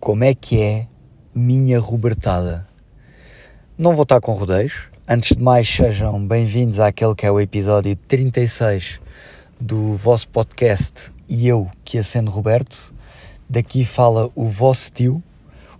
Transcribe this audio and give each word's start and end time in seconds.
Como 0.00 0.24
é 0.24 0.34
que 0.34 0.58
é, 0.62 0.86
minha 1.34 1.78
Robertada? 1.78 2.66
Não 3.76 3.94
vou 3.94 4.04
estar 4.04 4.18
com 4.18 4.32
rodeios. 4.32 4.72
Antes 5.06 5.36
de 5.36 5.42
mais, 5.42 5.68
sejam 5.68 6.26
bem-vindos 6.26 6.80
àquele 6.80 7.14
que 7.14 7.26
é 7.26 7.30
o 7.30 7.38
episódio 7.38 7.94
36 8.08 8.98
do 9.60 9.92
vosso 9.96 10.26
podcast 10.30 11.12
e 11.28 11.46
eu, 11.46 11.70
que 11.84 11.98
acendo 11.98 12.30
Roberto. 12.30 12.94
Daqui 13.46 13.84
fala 13.84 14.30
o 14.34 14.46
vosso 14.46 14.90
tio, 14.90 15.22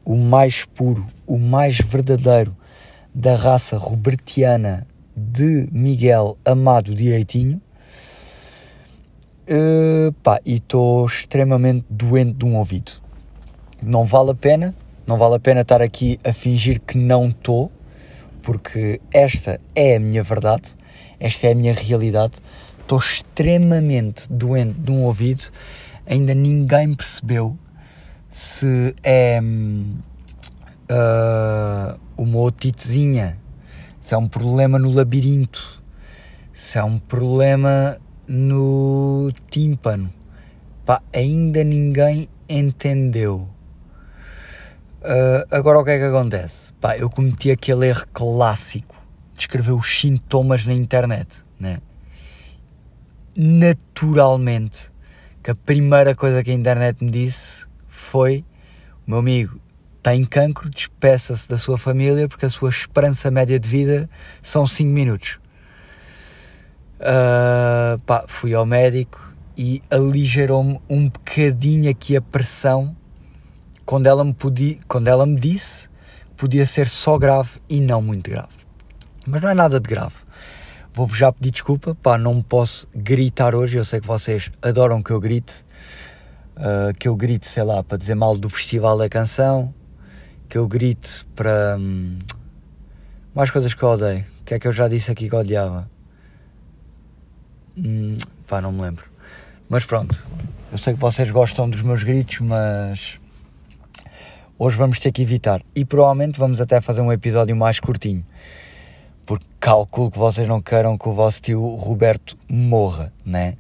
o 0.05 0.15
mais 0.15 0.67
puro, 0.67 1.07
o 1.27 1.39
mais 1.39 1.79
verdadeiro 1.79 2.55
da 3.15 3.35
raça 3.37 3.79
robertiana 3.79 4.87
de 5.17 5.67
Miguel 5.73 6.37
Amado 6.45 6.95
Direitinho. 6.95 7.59
Uh, 9.49 10.13
pá, 10.23 10.39
e 10.45 10.57
estou 10.57 11.07
extremamente 11.07 11.87
doente 11.89 12.35
de 12.35 12.45
um 12.45 12.57
ouvido 12.57 13.00
não 13.83 14.05
vale 14.05 14.31
a 14.31 14.35
pena, 14.35 14.75
não 15.07 15.17
vale 15.17 15.37
a 15.37 15.41
pena 15.41 15.61
estar 15.63 15.81
aqui 15.81 16.21
a 16.25 16.33
fingir 16.33 16.81
que 16.81 16.99
não 16.99 17.29
estou, 17.29 17.73
porque 18.43 19.01
esta 19.13 19.61
é 19.75 19.97
a 19.97 20.01
minha 20.01 20.23
verdade, 20.23 20.65
esta 21.19 21.49
é 21.49 21.53
a 21.53 21.55
minha 21.55 21.73
realidade. 21.73 22.35
Estou 22.81 22.99
extremamente 22.99 24.27
doente 24.31 24.79
de 24.81 24.91
um 24.91 25.05
ouvido, 25.05 25.45
ainda 26.07 26.35
ninguém 26.35 26.95
percebeu 26.95 27.57
se 28.31 28.95
é 29.03 29.41
uh, 30.91 32.01
uma 32.17 32.39
otitezinha, 32.41 33.39
se 34.01 34.15
é 34.15 34.19
um 34.19 34.29
problema 34.29 34.79
no 34.79 34.91
labirinto, 34.91 35.83
se 36.53 36.79
é 36.79 36.85
um 36.85 36.99
problema 36.99 37.99
no 38.27 39.33
tímpano. 39.51 40.13
Pá, 40.85 41.03
ainda 41.13 41.63
ninguém 41.65 42.29
entendeu. 42.49 43.49
Uh, 45.01 45.47
agora 45.51 45.79
o 45.79 45.85
que 45.85 45.91
é 45.91 45.99
que 45.99 46.05
acontece? 46.05 46.73
Pá, 46.79 46.97
eu 46.97 47.09
cometi 47.09 47.51
aquele 47.51 47.89
erro 47.89 48.05
clássico 48.13 48.95
de 49.35 49.43
escrever 49.45 49.73
os 49.73 49.99
sintomas 49.99 50.67
na 50.67 50.75
internet, 50.75 51.43
né? 51.59 51.81
Naturalmente, 53.35 54.93
que 55.43 55.51
a 55.51 55.55
primeira 55.55 56.15
coisa 56.15 56.45
que 56.45 56.51
a 56.51 56.55
internet 56.55 57.03
me 57.03 57.11
disse 57.11 57.65
foi: 57.89 58.45
meu 59.07 59.19
amigo, 59.19 59.59
tem 60.03 60.23
cancro, 60.23 60.69
despeça-se 60.69 61.49
da 61.49 61.57
sua 61.57 61.79
família 61.79 62.29
porque 62.29 62.45
a 62.45 62.51
sua 62.51 62.69
esperança 62.69 63.31
média 63.31 63.59
de 63.59 63.69
vida 63.69 64.09
são 64.43 64.67
5 64.67 64.91
minutos. 64.91 65.39
Uh, 67.01 67.99
pá, 68.01 68.25
fui 68.29 68.53
ao 68.53 68.67
médico 68.67 69.35
e 69.57 69.83
aligerou-me 69.91 70.79
um 70.91 71.09
bocadinho 71.09 71.91
aqui 71.91 72.15
a 72.15 72.21
pressão 72.21 72.95
quando 73.91 74.07
ela 74.07 74.23
me, 74.23 74.33
podia, 74.33 74.79
quando 74.87 75.09
ela 75.09 75.27
me 75.27 75.35
disse 75.35 75.89
que 76.29 76.35
podia 76.37 76.65
ser 76.65 76.89
só 76.89 77.19
grave 77.19 77.61
e 77.69 77.81
não 77.81 78.01
muito 78.01 78.31
grave. 78.31 78.53
Mas 79.27 79.43
não 79.43 79.49
é 79.49 79.55
nada 79.55 79.81
de 79.81 79.89
grave. 79.89 80.15
Vou-vos 80.95 81.19
já 81.19 81.33
pedir 81.33 81.51
desculpa, 81.51 81.93
pá, 81.97 82.17
não 82.17 82.37
me 82.37 82.43
posso 82.45 82.87
gritar 82.95 83.53
hoje. 83.53 83.79
Eu 83.79 83.85
sei 83.85 84.01
que 84.01 84.07
vocês 84.07 84.49
adoram 84.63 85.03
que 85.03 85.11
eu 85.11 85.19
grite, 85.19 85.65
uh, 86.57 86.97
que 87.01 87.09
eu 87.09 87.17
grite, 87.17 87.49
sei 87.49 87.65
lá, 87.65 87.83
para 87.83 87.99
dizer 87.99 88.15
mal 88.15 88.39
do 88.39 88.49
Festival 88.49 88.97
da 88.97 89.09
Canção, 89.09 89.75
que 90.49 90.57
eu 90.57 90.69
grite 90.69 91.25
para. 91.35 91.77
Hum, 91.77 92.17
mais 93.35 93.51
coisas 93.51 93.75
que 93.75 93.83
eu 93.83 93.89
odeio. 93.89 94.25
O 94.43 94.45
que 94.45 94.55
é 94.55 94.61
que 94.61 94.69
eu 94.69 94.73
já 94.73 94.87
disse 94.87 95.11
aqui 95.11 95.29
que 95.29 95.35
odiava? 95.35 95.91
Hum, 97.77 98.17
pá, 98.47 98.61
não 98.61 98.71
me 98.71 98.83
lembro. 98.83 99.05
Mas 99.69 99.85
pronto, 99.85 100.23
eu 100.71 100.79
sei 100.79 100.95
que 100.95 101.01
vocês 101.01 101.29
gostam 101.33 101.69
dos 101.69 101.83
meus 101.83 102.05
gritos, 102.05 102.39
mas 102.39 103.20
hoje 104.61 104.77
vamos 104.77 105.01
ter 105.01 105.11
que 105.11 105.23
evitar. 105.23 105.63
E 105.75 105.87
provavelmente 105.87 106.39
vamos 106.39 106.61
até 106.61 106.83
fazer 106.83 107.01
um 107.01 107.11
episódio 107.11 107.57
mais 107.57 107.81
curtinho. 107.81 108.23
Porque 109.25 109.47
calculo 109.59 110.11
que 110.11 110.19
vocês 110.19 110.47
não 110.47 110.61
queiram 110.61 110.99
que 110.99 111.09
o 111.09 111.15
vosso 111.15 111.41
tio 111.41 111.75
Roberto 111.77 112.37
morra, 112.47 113.11
né? 113.25 113.57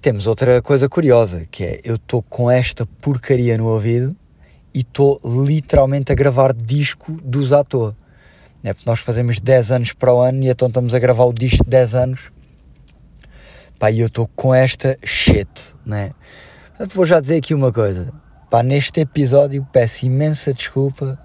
temos 0.00 0.26
outra 0.26 0.62
coisa 0.62 0.88
curiosa, 0.88 1.46
que 1.50 1.64
é 1.64 1.80
eu 1.84 1.96
estou 1.96 2.22
com 2.22 2.50
esta 2.50 2.86
porcaria 2.86 3.58
no 3.58 3.66
ouvido 3.66 4.16
e 4.72 4.80
estou 4.80 5.20
literalmente 5.22 6.10
a 6.10 6.14
gravar 6.14 6.54
disco 6.54 7.12
dos 7.22 7.52
à 7.52 7.62
toa. 7.62 7.94
É 8.64 8.72
porque 8.72 8.88
nós 8.88 9.00
fazemos 9.00 9.38
10 9.38 9.70
anos 9.70 9.92
para 9.92 10.12
o 10.12 10.20
ano 10.20 10.44
e 10.44 10.48
então 10.48 10.68
estamos 10.68 10.94
a 10.94 10.98
gravar 10.98 11.24
o 11.24 11.32
disco 11.32 11.62
de 11.64 11.70
10 11.70 11.94
anos. 11.94 12.32
Pá, 13.78 13.90
e 13.90 14.00
eu 14.00 14.08
estou 14.08 14.28
com 14.34 14.54
esta 14.54 14.96
shit, 15.04 15.48
né? 15.84 16.12
Portanto, 16.78 16.94
vou 16.94 17.04
já 17.04 17.18
dizer 17.18 17.38
aqui 17.38 17.54
uma 17.54 17.72
coisa. 17.72 18.12
Pá, 18.48 18.62
neste 18.62 19.00
episódio 19.00 19.66
peço 19.72 20.06
imensa 20.06 20.54
desculpa, 20.54 21.18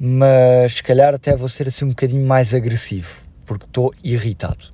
mas 0.00 0.72
se 0.72 0.82
calhar 0.82 1.14
até 1.14 1.36
vou 1.36 1.48
ser 1.48 1.68
assim 1.68 1.84
um 1.84 1.90
bocadinho 1.90 2.26
mais 2.26 2.52
agressivo, 2.52 3.22
porque 3.46 3.66
estou 3.66 3.94
irritado. 4.02 4.64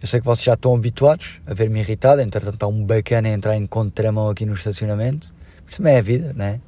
Eu 0.00 0.08
sei 0.08 0.20
que 0.20 0.26
vocês 0.26 0.42
já 0.42 0.54
estão 0.54 0.74
habituados 0.74 1.38
a 1.46 1.52
ver-me 1.52 1.80
irritado, 1.80 2.22
entretanto 2.22 2.54
está 2.54 2.66
um 2.66 2.82
bacana 2.82 3.28
entrar 3.28 3.54
em 3.56 3.66
contramão 3.66 4.30
aqui 4.30 4.46
no 4.46 4.54
estacionamento, 4.54 5.34
mas 5.66 5.76
também 5.76 5.96
é 5.96 5.98
a 5.98 6.02
vida, 6.02 6.32
né? 6.32 6.58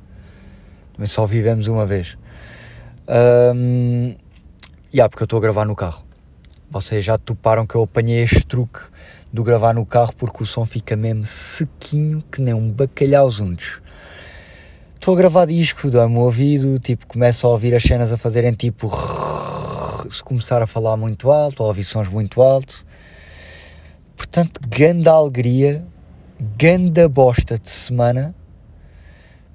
Também 0.93 1.09
só 1.09 1.25
vivemos 1.25 1.69
uma 1.69 1.87
vez. 1.87 2.19
Um, 3.09 4.15
yeah, 4.93 5.09
porque 5.09 5.23
eu 5.23 5.25
estou 5.25 5.39
a 5.39 5.41
gravar 5.41 5.65
no 5.65 5.75
carro. 5.75 6.05
Vocês 6.71 7.03
já 7.03 7.17
toparam 7.17 7.67
que 7.67 7.77
eu 7.77 7.85
apanhei 7.85 8.21
este 8.25 8.45
truque 8.45 8.81
do 9.33 9.45
gravar 9.45 9.75
no 9.75 9.85
carro 9.85 10.13
porque 10.17 10.43
o 10.43 10.47
som 10.47 10.65
fica 10.65 10.97
mesmo 10.97 11.25
sequinho 11.27 12.23
que 12.31 12.41
nem 12.41 12.55
um 12.55 12.71
bacalhau 12.71 13.31
juntos. 13.31 13.81
Estou 14.95 15.15
a 15.15 15.17
gravar 15.17 15.47
disco, 15.47 15.91
dá-me 15.91 16.17
o 16.17 16.21
ouvido, 16.21 16.79
tipo, 16.79 17.07
começo 17.07 17.47
a 17.47 17.51
ouvir 17.51 17.75
as 17.75 17.83
cenas 17.83 18.13
a 18.13 18.19
fazerem 18.19 18.53
tipo 18.53 18.91
se 20.11 20.23
começar 20.23 20.63
a 20.63 20.67
falar 20.67 20.97
muito 20.97 21.31
alto, 21.31 21.61
ou 21.63 21.69
ouvir 21.69 21.85
sons 21.85 22.09
muito 22.09 22.41
alto. 22.41 22.85
Portanto, 24.17 24.61
ganda 24.67 25.13
alegria, 25.13 25.87
ganda 26.57 27.09
bosta 27.09 27.59
de 27.59 27.71
semana. 27.71 28.35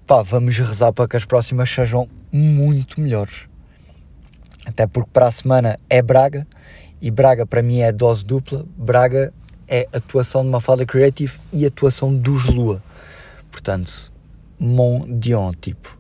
Pá, 0.06 0.22
vamos 0.22 0.58
rezar 0.58 0.94
para 0.94 1.08
que 1.08 1.18
as 1.18 1.26
próximas 1.26 1.70
sejam 1.70 2.08
muito 2.32 3.00
melhores. 3.02 3.48
Até 4.66 4.88
porque 4.88 5.10
para 5.12 5.28
a 5.28 5.32
semana 5.32 5.78
é 5.90 6.02
Braga 6.02 6.48
e 7.02 7.12
Braga 7.12 7.46
para 7.46 7.62
mim 7.62 7.80
é 7.80 7.92
dose 7.92 8.24
dupla. 8.24 8.66
Braga 8.78 9.34
é 9.68 9.88
atuação 9.94 10.44
de 10.44 10.50
Mafalda 10.50 10.86
Creative 10.86 11.40
e 11.52 11.66
atuação 11.66 12.16
dos 12.16 12.46
Lua. 12.46 12.82
Portanto, 13.52 14.12
Mon 14.60 15.20
Dion, 15.20 15.52
tipo. 15.54 15.98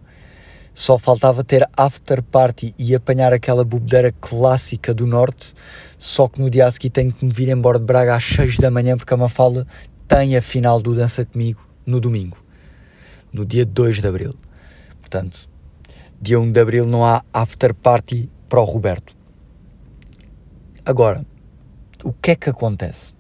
Só 0.74 0.98
faltava 0.98 1.44
ter 1.44 1.68
after 1.78 2.24
party 2.24 2.74
e 2.80 2.96
apanhar 2.96 3.32
aquela 3.32 3.64
bobedeira 3.64 4.12
clássica 4.20 4.94
do 4.94 5.06
Norte, 5.06 5.54
só 5.98 6.28
que 6.28 6.42
no 6.42 6.50
dia 6.50 6.66
a 6.68 6.72
seguir 6.72 6.90
tenho 6.90 7.12
que 7.12 7.26
me 7.26 7.32
vir 7.32 7.50
embora 7.50 7.78
de 7.78 7.86
Braga 7.86 8.16
às 8.16 8.24
6 8.24 8.58
da 8.58 8.72
manhã 8.72 8.98
porque 8.98 9.14
a 9.14 9.18
Mafalda 9.18 9.68
tem 10.08 10.36
a 10.36 10.42
final 10.42 10.82
do 10.82 10.96
Dança 10.96 11.26
Comigo 11.26 11.68
no 11.86 12.00
domingo, 12.00 12.38
no 13.32 13.46
dia 13.46 13.66
2 13.66 14.02
de 14.02 14.08
Abril. 14.08 14.36
Portanto, 15.00 15.48
dia 16.20 16.40
1 16.40 16.52
de 16.52 16.60
Abril 16.60 16.86
não 16.86 17.06
há 17.06 17.24
after 17.32 17.74
party 17.74 18.30
para 18.50 18.62
o 18.62 18.66
Roberto. 18.66 19.16
Agora, 20.84 21.26
o 22.04 22.12
que 22.12 22.32
é 22.32 22.36
que 22.36 22.50
acontece? 22.50 23.13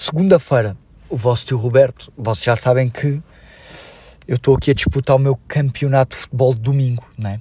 Segunda-feira, 0.00 0.76
o 1.10 1.16
vosso 1.16 1.44
tio 1.44 1.58
Roberto, 1.58 2.12
vocês 2.16 2.44
já 2.44 2.54
sabem 2.54 2.88
que 2.88 3.20
eu 4.28 4.36
estou 4.36 4.54
aqui 4.54 4.70
a 4.70 4.74
disputar 4.74 5.16
o 5.16 5.18
meu 5.18 5.34
campeonato 5.48 6.14
de 6.14 6.22
futebol 6.22 6.54
de 6.54 6.60
domingo, 6.60 7.04
né? 7.18 7.40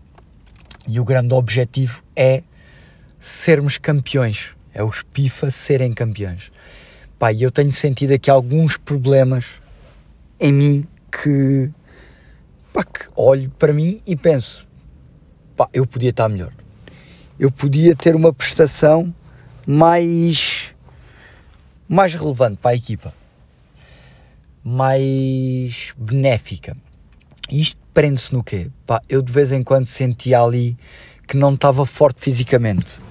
E 0.87 0.99
o 0.99 1.05
grande 1.05 1.35
objetivo 1.35 2.01
é 2.15 2.41
sermos 3.19 3.77
campeões, 3.77 4.55
é 4.73 4.83
os 4.83 5.03
PIFA 5.03 5.51
serem 5.51 5.93
campeões. 5.93 6.51
Pá, 7.19 7.31
e 7.31 7.43
eu 7.43 7.51
tenho 7.51 7.71
sentido 7.71 8.13
aqui 8.13 8.27
alguns 8.27 8.75
problemas 8.75 9.45
em 10.39 10.51
mim 10.51 10.87
que, 11.11 11.71
pá, 12.73 12.83
que 12.83 13.07
olho 13.15 13.51
para 13.51 13.71
mim 13.71 14.01
e 14.03 14.15
penso, 14.15 14.67
pá, 15.55 15.69
eu 15.71 15.85
podia 15.85 16.09
estar 16.09 16.27
melhor. 16.27 16.51
Eu 17.39 17.51
podia 17.51 17.95
ter 17.95 18.15
uma 18.15 18.33
prestação 18.33 19.13
mais 19.63 20.66
mais 21.87 22.13
relevante 22.13 22.57
para 22.57 22.71
a 22.71 22.75
equipa, 22.75 23.13
mais 24.63 25.93
benéfica. 25.97 26.75
isto 27.49 27.79
prende-se 27.93 28.33
no 28.33 28.43
quê? 28.43 28.69
Pá, 28.85 29.01
eu 29.07 29.21
de 29.21 29.31
vez 29.31 29.51
em 29.51 29.63
quando 29.63 29.87
sentia 29.87 30.41
ali 30.41 30.77
que 31.27 31.37
não 31.37 31.53
estava 31.53 31.85
forte 31.85 32.21
fisicamente. 32.21 33.01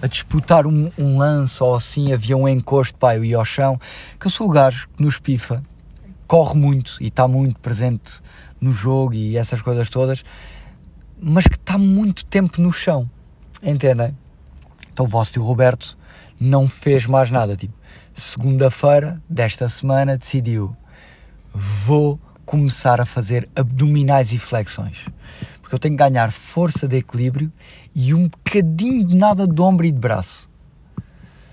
A 0.00 0.06
disputar 0.06 0.66
um, 0.66 0.92
um 0.96 1.18
lance 1.18 1.60
ou 1.62 1.74
assim, 1.74 2.12
havia 2.12 2.36
um 2.36 2.46
encosto, 2.46 2.96
pá, 2.96 3.16
eu 3.16 3.24
ia 3.24 3.36
ao 3.36 3.44
chão. 3.44 3.80
Que 4.20 4.28
eu 4.28 4.30
sou 4.30 4.46
o 4.46 4.50
gajo 4.50 4.88
que 4.96 5.02
nos 5.02 5.18
pifa, 5.18 5.62
corre 6.26 6.54
muito 6.54 6.98
e 7.00 7.08
está 7.08 7.26
muito 7.26 7.58
presente 7.58 8.22
no 8.60 8.72
jogo 8.72 9.14
e 9.14 9.36
essas 9.36 9.60
coisas 9.60 9.88
todas, 9.88 10.22
mas 11.20 11.46
que 11.46 11.56
está 11.56 11.76
muito 11.76 12.24
tempo 12.26 12.60
no 12.60 12.72
chão. 12.72 13.10
Entendem? 13.62 14.16
Então 14.92 15.06
o 15.06 15.08
vosso 15.08 15.32
tio 15.32 15.42
Roberto 15.42 15.98
não 16.40 16.68
fez 16.68 17.06
mais 17.06 17.30
nada. 17.30 17.56
Tipo, 17.56 17.74
segunda-feira 18.20 19.22
desta 19.28 19.68
semana 19.68 20.16
decidiu: 20.16 20.76
vou 21.52 22.20
começar 22.44 23.00
a 23.00 23.06
fazer 23.06 23.48
abdominais 23.54 24.32
e 24.32 24.38
flexões. 24.38 24.98
Porque 25.60 25.74
eu 25.74 25.78
tenho 25.78 25.96
que 25.96 26.02
ganhar 26.02 26.32
força 26.32 26.88
de 26.88 26.96
equilíbrio 26.96 27.52
e 27.94 28.14
um 28.14 28.28
bocadinho 28.28 29.06
de 29.06 29.16
nada 29.16 29.46
de 29.46 29.60
ombro 29.60 29.86
e 29.86 29.92
de 29.92 29.98
braço. 29.98 30.48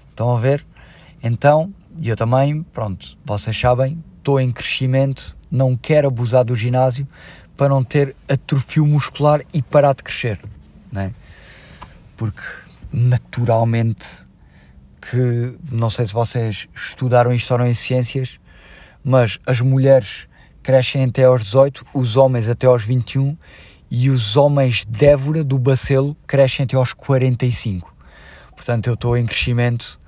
Estão 0.10 0.36
a 0.36 0.40
ver? 0.40 0.66
Então, 1.22 1.74
e 2.00 2.08
eu 2.08 2.16
também, 2.16 2.64
pronto, 2.64 3.18
vocês 3.26 3.60
sabem, 3.60 4.02
estou 4.18 4.40
em 4.40 4.52
crescimento, 4.52 5.36
não 5.52 5.76
quero 5.76 6.08
abusar 6.08 6.46
do 6.46 6.56
ginásio 6.56 7.08
para 7.58 7.70
não 7.70 7.84
ter 7.84 8.16
atrofio 8.28 8.86
muscular 8.86 9.42
e 9.54 9.62
parar 9.62 9.94
de 9.94 10.04
crescer, 10.04 10.40
né? 10.92 11.14
Porque 12.16 12.42
naturalmente 12.92 14.26
que 15.10 15.56
não 15.72 15.90
sei 15.90 16.08
se 16.08 16.14
vocês 16.14 16.68
estudaram 16.76 17.32
ou 17.32 17.58
não 17.58 17.68
em 17.68 17.74
ciências, 17.74 18.40
mas 19.04 19.40
as 19.46 19.62
mulheres 19.62 20.28
crescem 20.64 21.04
até 21.04 21.26
aos 21.26 21.44
18, 21.44 21.86
os 21.94 22.18
homens 22.18 22.50
até 22.50 22.66
aos 22.66 22.84
21 22.84 23.38
e 23.92 24.10
os 24.10 24.36
homens 24.36 24.84
Dévora 24.86 25.44
do 25.44 25.60
Bacelo 25.60 26.18
crescem 26.26 26.64
até 26.64 26.76
aos 26.76 26.92
45. 26.92 27.94
Portanto, 28.56 28.88
eu 28.88 28.96
estou 28.96 29.16
em 29.16 29.26
crescimento 29.26 30.00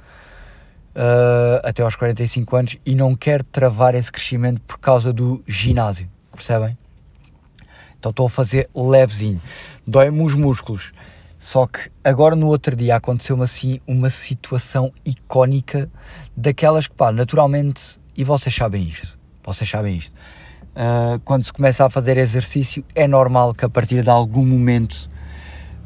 uh, 0.95 1.61
até 1.63 1.83
aos 1.83 1.95
45 1.95 2.55
anos 2.55 2.77
e 2.83 2.95
não 2.95 3.15
quero 3.15 3.43
travar 3.43 3.93
esse 3.93 4.11
crescimento 4.11 4.61
por 4.61 4.79
causa 4.79 5.13
do 5.13 5.43
ginásio, 5.47 6.09
percebem? 6.33 6.75
Então 7.99 8.09
estou 8.09 8.25
a 8.25 8.29
fazer 8.29 8.67
levezinho. 8.73 9.41
Dói-me 9.85 10.23
os 10.23 10.33
músculos. 10.33 10.91
Só 11.47 11.65
que 11.65 11.89
agora 12.03 12.35
no 12.35 12.47
outro 12.47 12.75
dia 12.75 12.97
aconteceu-me 12.97 13.45
assim 13.45 13.79
uma 13.87 14.09
situação 14.09 14.91
icónica 15.05 15.89
daquelas 16.35 16.87
que, 16.87 16.93
pá, 16.93 17.09
naturalmente, 17.09 18.01
e 18.17 18.23
vocês 18.25 18.53
sabem 18.53 18.83
isto, 18.83 19.17
vocês 19.45 19.69
sabem 19.69 19.95
isto, 19.95 20.11
uh, 20.75 21.17
quando 21.23 21.45
se 21.45 21.53
começa 21.53 21.85
a 21.85 21.89
fazer 21.89 22.17
exercício 22.17 22.83
é 22.93 23.07
normal 23.07 23.53
que 23.53 23.63
a 23.63 23.69
partir 23.69 24.03
de 24.03 24.09
algum 24.09 24.45
momento 24.45 25.09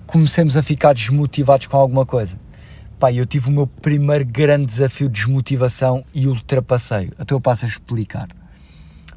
comecemos 0.08 0.58
a 0.58 0.64
ficar 0.64 0.96
desmotivados 0.96 1.68
com 1.68 1.78
alguma 1.78 2.08
coisa. 2.08 2.34
Pá, 3.00 3.12
eu 3.14 3.28
tive 3.28 3.50
o 3.50 3.52
meu 3.52 3.68
primeiro 3.68 4.26
grande 4.26 4.66
desafio 4.66 5.08
de 5.08 5.22
desmotivação 5.22 6.04
e 6.12 6.26
ultrapassei. 6.26 7.12
Até 7.20 7.36
eu 7.36 7.40
passo 7.40 7.66
a 7.66 7.68
explicar. 7.68 8.30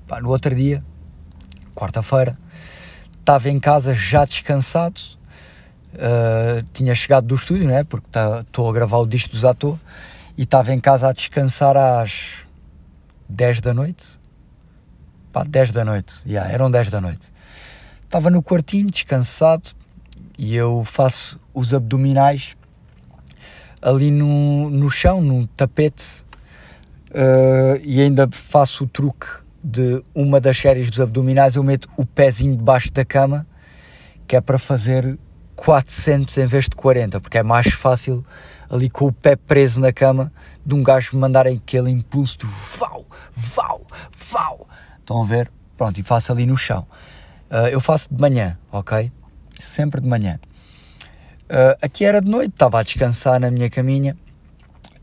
Pá, 0.06 0.20
no 0.20 0.28
outro 0.28 0.54
dia, 0.54 0.84
quarta-feira, 1.74 2.36
estava 3.18 3.48
em 3.48 3.58
casa 3.58 3.94
já 3.94 4.26
descansado, 4.26 5.00
uh, 5.94 6.62
tinha 6.72 6.94
chegado 6.94 7.26
do 7.26 7.34
estúdio, 7.34 7.66
né, 7.66 7.84
porque 7.84 8.06
estou 8.06 8.64
tá, 8.64 8.70
a 8.70 8.72
gravar 8.72 8.98
o 8.98 9.06
disco 9.06 9.30
dos 9.30 9.44
atores, 9.44 9.80
e 10.36 10.42
estava 10.42 10.72
em 10.72 10.80
casa 10.80 11.08
a 11.08 11.12
descansar 11.12 11.76
às 11.76 12.44
10 13.28 13.60
da 13.60 13.72
noite. 13.72 14.04
Pá, 15.32 15.44
10 15.44 15.72
da 15.72 15.84
noite, 15.84 16.14
yeah, 16.26 16.50
eram 16.50 16.70
10 16.70 16.90
da 16.90 17.00
noite. 17.00 17.32
Estava 18.02 18.30
no 18.30 18.42
quartinho, 18.42 18.90
descansado, 18.90 19.68
e 20.38 20.54
eu 20.54 20.84
faço 20.84 21.40
os 21.52 21.74
abdominais 21.74 22.56
ali 23.82 24.10
no, 24.10 24.70
no 24.70 24.90
chão, 24.90 25.20
no 25.20 25.46
tapete, 25.48 26.24
uh, 27.10 27.80
e 27.82 28.00
ainda 28.00 28.28
faço 28.30 28.84
o 28.84 28.86
truque 28.86 29.26
de 29.62 30.02
uma 30.14 30.40
das 30.40 30.56
séries 30.56 30.90
dos 30.90 31.00
abdominais, 31.00 31.56
eu 31.56 31.62
meto 31.62 31.88
o 31.96 32.04
pezinho 32.04 32.56
debaixo 32.56 32.92
da 32.92 33.04
cama, 33.04 33.46
que 34.26 34.36
é 34.36 34.40
para 34.40 34.58
fazer 34.58 35.18
400 35.56 36.36
em 36.38 36.46
vez 36.46 36.64
de 36.64 36.76
40, 36.76 37.20
porque 37.20 37.38
é 37.38 37.42
mais 37.42 37.72
fácil 37.72 38.24
ali 38.70 38.88
com 38.88 39.06
o 39.06 39.12
pé 39.12 39.36
preso 39.36 39.80
na 39.80 39.92
cama 39.92 40.32
de 40.64 40.74
um 40.74 40.82
gajo 40.82 41.16
mandar 41.18 41.46
aquele 41.46 41.90
impulso 41.90 42.38
do 42.38 42.46
vau, 42.46 43.06
vau, 43.34 43.86
vau. 44.18 44.68
Estão 44.98 45.22
a 45.22 45.26
ver? 45.26 45.50
Pronto, 45.76 46.00
e 46.00 46.02
faço 46.02 46.32
ali 46.32 46.46
no 46.46 46.56
chão. 46.56 46.86
Uh, 47.50 47.68
eu 47.70 47.80
faço 47.80 48.08
de 48.10 48.20
manhã, 48.20 48.58
ok? 48.72 49.12
Sempre 49.60 50.00
de 50.00 50.08
manhã. 50.08 50.40
Uh, 51.44 51.76
aqui 51.82 52.04
era 52.04 52.20
de 52.20 52.30
noite, 52.30 52.52
estava 52.52 52.80
a 52.80 52.82
descansar 52.82 53.38
na 53.38 53.50
minha 53.50 53.68
caminha 53.68 54.16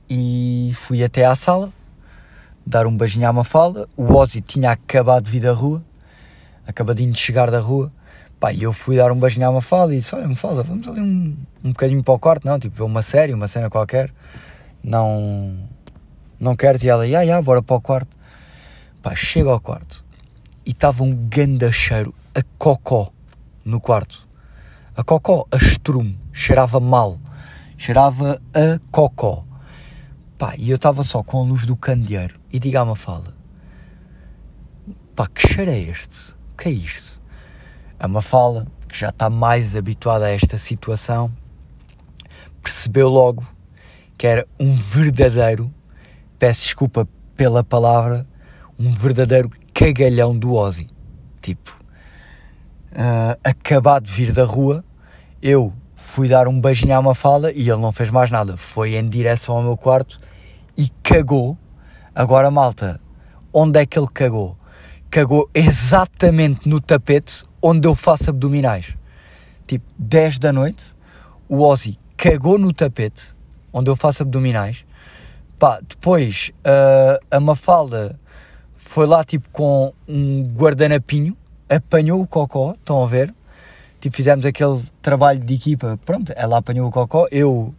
e 0.10 0.72
fui 0.76 1.04
até 1.04 1.24
à 1.24 1.36
sala 1.36 1.72
dar 2.66 2.88
um 2.88 2.96
beijinho 2.96 3.28
à 3.28 3.34
Mafalda. 3.34 3.88
O 3.96 4.14
Ozzy 4.14 4.42
tinha 4.42 4.72
acabado 4.72 5.26
de 5.26 5.32
vir 5.32 5.42
da 5.42 5.54
rua, 5.54 5.84
acabadinho 6.66 7.12
de 7.12 7.20
chegar 7.20 7.50
da 7.52 7.60
rua. 7.60 7.92
Pá, 8.42 8.52
e 8.52 8.64
eu 8.64 8.74
fui 8.74 8.98
dar 8.98 9.12
um 9.12 9.20
beijinho 9.20 9.48
à 9.48 9.52
Mafalda 9.52 9.94
e 9.94 10.00
disse: 10.00 10.16
Olha, 10.16 10.28
Mafalda, 10.28 10.64
vamos 10.64 10.88
ali 10.88 11.00
um, 11.00 11.38
um 11.64 11.70
bocadinho 11.70 12.04
para 12.04 12.16
o 12.16 12.20
quarto, 12.20 12.48
não? 12.48 12.60
Tipo, 12.60 12.78
ver 12.78 12.84
uma 12.84 13.04
série, 13.04 13.36
uma 13.36 13.48
cena 13.48 13.70
qualquer. 13.70 14.12
Não, 14.84 15.56
não 16.40 16.56
quero. 16.56 16.84
E 16.84 16.90
ela, 16.90 17.06
ia, 17.06 17.24
ia, 17.24 17.40
bora 17.40 17.62
para 17.62 17.76
o 17.76 17.80
quarto. 17.80 18.18
Pá, 19.00 19.16
chego 19.16 19.52
ao 19.52 19.60
quarto 19.60 20.04
e 20.66 20.72
estava 20.72 21.04
um 21.04 21.16
ganda 21.30 21.72
cheiro 21.72 22.16
a 22.34 22.42
cocó 22.58 23.14
no 23.64 23.80
quarto. 23.80 24.28
A 24.98 25.04
cocó, 25.04 25.46
a 25.52 25.58
estrume 25.58 26.20
cheirava 26.34 26.80
mal, 26.80 27.20
cheirava 27.78 28.42
a 28.56 28.80
cocó. 28.92 29.46
Pá, 30.36 30.56
e 30.58 30.72
eu 30.72 30.78
estava 30.78 31.04
só 31.04 31.22
com 31.22 31.42
a 31.42 31.44
luz 31.44 31.64
do 31.64 31.76
candeeiro 31.76 32.40
e 32.52 32.58
diga 32.58 32.82
a 32.82 32.96
fala 32.96 33.40
pá, 35.16 35.28
que 35.28 35.48
cheiro 35.48 35.70
é 35.70 35.78
este? 35.78 36.32
O 36.54 36.58
que 36.58 36.70
é 36.70 36.72
isto? 36.72 37.21
A 38.02 38.08
Mafala, 38.08 38.66
que 38.90 38.98
já 38.98 39.10
está 39.10 39.30
mais 39.30 39.76
habituada 39.76 40.26
a 40.26 40.32
esta 40.32 40.58
situação, 40.58 41.32
percebeu 42.64 43.08
logo 43.08 43.46
que 44.18 44.26
era 44.26 44.48
um 44.60 44.74
verdadeiro, 44.74 45.72
peço 46.40 46.62
desculpa 46.62 47.08
pela 47.36 47.64
palavra, 47.64 48.26
um 48.80 48.92
verdadeiro 48.92 49.52
cagalhão 49.72 50.36
do 50.36 50.56
Ozzy. 50.56 50.88
Tipo, 51.44 51.78
uh, 52.94 53.40
acabado 53.44 54.06
de 54.06 54.12
vir 54.12 54.34
da 54.34 54.46
rua, 54.46 54.84
eu 55.40 55.72
fui 55.96 56.28
dar 56.28 56.48
um 56.48 56.60
beijinho 56.60 56.98
à 56.98 57.02
Mafalda 57.04 57.52
e 57.52 57.70
ele 57.70 57.82
não 57.82 57.92
fez 57.92 58.10
mais 58.10 58.32
nada. 58.32 58.58
Foi 58.58 58.96
em 58.96 59.08
direção 59.08 59.58
ao 59.58 59.62
meu 59.62 59.78
quarto 59.78 60.20
e 60.76 60.90
cagou. 61.04 61.56
Agora, 62.16 62.50
malta, 62.50 63.00
onde 63.54 63.80
é 63.80 63.86
que 63.86 64.00
ele 64.00 64.10
cagou? 64.12 64.58
Cagou 65.12 65.48
exatamente 65.54 66.68
no 66.68 66.82
tapete 66.82 67.44
onde 67.62 67.88
eu 67.88 67.94
faço 67.94 68.32
abdominais. 68.32 68.96
Tipo, 69.68 69.86
10 70.00 70.40
da 70.40 70.52
noite, 70.52 70.84
o 71.48 71.62
Ozzy 71.62 72.00
cagou 72.18 72.58
no 72.58 72.74
tapete 72.74 73.36
onde 73.72 73.92
eu 73.92 73.96
faço 73.96 74.24
abdominais. 74.24 74.84
Pá, 75.60 75.80
depois 75.88 76.52
uh, 76.66 77.24
a 77.30 77.40
Mafalda 77.40 78.20
foi 78.76 79.06
lá 79.06 79.24
tipo 79.24 79.48
com 79.52 79.94
um 80.08 80.52
guardanapinho, 80.56 81.38
apanhou 81.70 82.20
o 82.20 82.26
cocó, 82.26 82.72
estão 82.72 83.04
a 83.04 83.08
ver? 83.08 83.32
tipo, 84.02 84.16
fizemos 84.16 84.46
aquele 84.46 84.82
trabalho 85.02 85.40
de 85.40 85.54
equipa, 85.54 85.98
pronto, 86.04 86.34
ela 86.36 86.58
apanhou 86.58 86.90
o 86.90 86.92
cocó, 86.92 87.28
eu, 87.32 87.74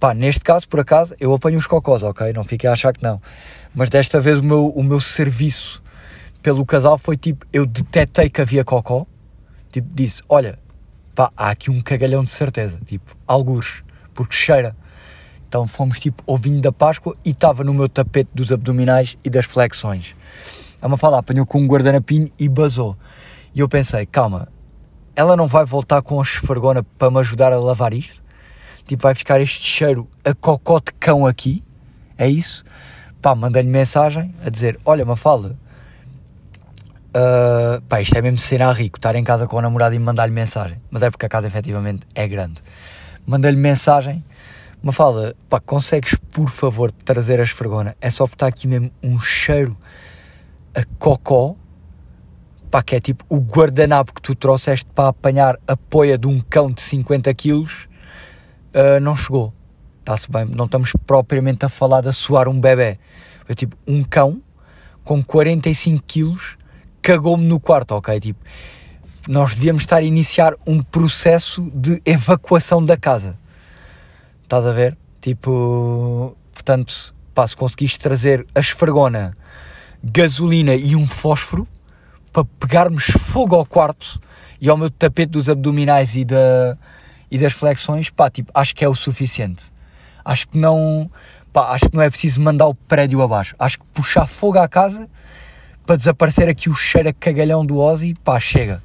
pá, 0.00 0.14
neste 0.14 0.40
caso, 0.40 0.66
por 0.66 0.80
acaso, 0.80 1.14
eu 1.20 1.32
apanho 1.34 1.58
os 1.58 1.66
cocós, 1.66 2.02
ok? 2.02 2.32
Não 2.32 2.42
fiquei 2.42 2.68
a 2.68 2.72
achar 2.72 2.92
que 2.92 3.02
não. 3.02 3.20
Mas 3.74 3.90
desta 3.90 4.18
vez 4.18 4.38
o 4.38 4.42
meu, 4.42 4.68
o 4.68 4.82
meu 4.82 5.00
serviço 5.00 5.82
pelo 6.44 6.66
casal 6.66 6.98
foi 6.98 7.16
tipo, 7.16 7.46
eu 7.50 7.64
detetei 7.64 8.28
que 8.28 8.38
havia 8.38 8.62
cocó, 8.62 9.06
tipo, 9.72 9.88
disse, 9.94 10.22
olha, 10.28 10.58
pá, 11.14 11.32
há 11.34 11.48
aqui 11.48 11.70
um 11.70 11.80
cagalhão 11.80 12.22
de 12.22 12.32
certeza, 12.32 12.78
tipo, 12.84 13.16
algures, 13.26 13.82
porque 14.12 14.36
cheira. 14.36 14.76
Então 15.48 15.66
fomos 15.66 15.98
tipo 15.98 16.22
ao 16.30 16.36
vinho 16.36 16.60
da 16.60 16.70
Páscoa 16.70 17.16
e 17.24 17.30
estava 17.30 17.64
no 17.64 17.72
meu 17.72 17.88
tapete 17.88 18.28
dos 18.34 18.52
abdominais 18.52 19.16
e 19.24 19.30
das 19.30 19.46
flexões. 19.46 20.14
A 20.82 20.86
Mafalda 20.86 21.16
apanhou 21.16 21.46
com 21.46 21.62
um 21.62 21.66
guardanapinho 21.66 22.30
e 22.38 22.46
basou. 22.46 22.94
E 23.54 23.60
eu 23.60 23.68
pensei, 23.68 24.04
calma, 24.04 24.46
ela 25.16 25.38
não 25.38 25.46
vai 25.46 25.64
voltar 25.64 26.02
com 26.02 26.20
a 26.20 26.22
esfregona 26.22 26.82
para 26.98 27.10
me 27.10 27.20
ajudar 27.20 27.54
a 27.54 27.58
lavar 27.58 27.94
isto? 27.94 28.22
Tipo, 28.86 29.04
vai 29.04 29.14
ficar 29.14 29.40
este 29.40 29.66
cheiro 29.66 30.06
a 30.22 30.34
cocó 30.34 30.78
de 30.78 30.92
cão 31.00 31.24
aqui? 31.24 31.64
É 32.18 32.28
isso? 32.28 32.62
Pá, 33.22 33.34
mandei-lhe 33.34 33.70
mensagem 33.70 34.34
a 34.44 34.50
dizer: 34.50 34.78
Olha, 34.84 35.06
Mafalda, 35.06 35.56
uh, 37.14 37.80
pá, 37.82 38.00
isto 38.00 38.16
é 38.16 38.22
mesmo 38.22 38.38
cena 38.38 38.72
rico, 38.72 38.98
estar 38.98 39.14
em 39.14 39.24
casa 39.24 39.46
com 39.46 39.56
o 39.56 39.60
namorado 39.60 39.94
e 39.94 39.98
mandar-lhe 39.98 40.32
mensagem. 40.32 40.80
Mas 40.90 41.02
é 41.02 41.10
porque 41.10 41.26
a 41.26 41.28
casa 41.28 41.46
efetivamente 41.46 42.06
é 42.14 42.26
grande. 42.26 42.62
Mandei-lhe 43.26 43.58
mensagem: 43.58 44.24
Mafalda, 44.82 45.34
pá, 45.48 45.60
consegues 45.60 46.14
por 46.30 46.50
favor 46.50 46.90
trazer 46.90 47.40
a 47.40 47.44
esfregona? 47.44 47.96
É 48.00 48.10
só 48.10 48.26
porque 48.26 48.36
está 48.36 48.46
aqui 48.46 48.66
mesmo 48.66 48.90
um 49.02 49.18
cheiro 49.20 49.76
a 50.74 50.84
cocó 50.98 51.56
pá, 52.74 52.82
que 52.82 52.96
é 52.96 53.00
tipo 53.00 53.24
o 53.28 53.38
guardanapo 53.38 54.12
que 54.12 54.20
tu 54.20 54.34
trouxeste 54.34 54.86
para 54.92 55.08
apanhar 55.08 55.56
a 55.68 55.76
poia 55.76 56.18
de 56.18 56.26
um 56.26 56.40
cão 56.40 56.72
de 56.72 56.82
50 56.82 57.32
quilos, 57.34 57.88
uh, 58.74 58.98
não 59.00 59.16
chegou. 59.16 59.54
Está-se 60.00 60.28
bem, 60.28 60.44
não 60.44 60.64
estamos 60.64 60.92
propriamente 61.06 61.64
a 61.64 61.68
falar 61.68 62.00
de 62.00 62.12
suar 62.12 62.48
um 62.48 62.60
bebê. 62.60 62.98
Eu 63.48 63.54
tipo, 63.54 63.76
um 63.86 64.02
cão 64.02 64.42
com 65.04 65.22
45 65.22 66.02
quilos 66.04 66.58
cagou-me 67.04 67.44
no 67.44 67.60
quarto, 67.60 67.92
ok? 67.92 68.18
Tipo, 68.18 68.42
nós 69.28 69.54
devíamos 69.54 69.82
estar 69.82 69.98
a 69.98 70.02
iniciar 70.02 70.54
um 70.66 70.82
processo 70.82 71.70
de 71.74 72.00
evacuação 72.02 72.82
da 72.82 72.96
casa. 72.96 73.38
Estás 74.42 74.66
a 74.66 74.72
ver? 74.72 74.96
Tipo, 75.20 76.34
portanto, 76.54 77.14
pá, 77.34 77.46
se 77.46 77.54
conseguiste 77.54 77.98
trazer 77.98 78.46
a 78.54 78.60
esfregona 78.60 79.36
gasolina 80.02 80.74
e 80.74 80.96
um 80.96 81.06
fósforo 81.06 81.68
para 82.32 82.44
pegarmos 82.58 83.04
fogo 83.04 83.54
ao 83.54 83.66
quarto 83.66 84.18
e 84.58 84.70
ao 84.70 84.76
meu 84.76 84.90
tapete 84.90 85.32
dos 85.32 85.48
abdominais 85.48 86.16
e, 86.16 86.24
da, 86.24 86.78
e 87.30 87.36
das 87.38 87.52
flexões, 87.52 88.08
pá, 88.08 88.30
tipo, 88.30 88.50
acho 88.54 88.74
que 88.74 88.82
é 88.82 88.88
o 88.88 88.94
suficiente. 88.94 89.66
Acho 90.24 90.48
que 90.48 90.56
não, 90.56 91.10
pá, 91.52 91.72
acho 91.72 91.90
que 91.90 91.94
não 91.94 92.02
é 92.02 92.08
preciso 92.08 92.40
mandar 92.40 92.66
o 92.66 92.74
prédio 92.74 93.20
abaixo. 93.20 93.54
Acho 93.58 93.78
que 93.78 93.84
puxar 93.92 94.26
fogo 94.26 94.58
à 94.58 94.66
casa 94.66 95.06
para 95.86 95.96
desaparecer 95.96 96.48
aqui 96.48 96.68
o 96.68 96.74
cheiro 96.74 97.08
a 97.08 97.12
cagalhão 97.12 97.64
do 97.64 97.78
Ozzy, 97.78 98.14
pá, 98.24 98.40
chega. 98.40 98.82